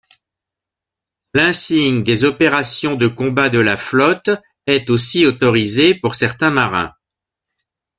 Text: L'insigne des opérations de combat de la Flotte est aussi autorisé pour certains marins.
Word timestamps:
L'insigne 1.35 2.03
des 2.03 2.23
opérations 2.23 2.95
de 2.95 3.05
combat 3.07 3.49
de 3.49 3.59
la 3.59 3.77
Flotte 3.77 4.31
est 4.65 4.89
aussi 4.89 5.27
autorisé 5.27 5.93
pour 5.93 6.15
certains 6.15 6.49
marins. 6.49 6.95